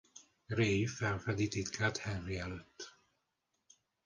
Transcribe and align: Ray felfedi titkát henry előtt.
Ray 0.49 0.85
felfedi 0.85 1.47
titkát 1.47 1.97
henry 1.97 2.37
előtt. 2.39 2.97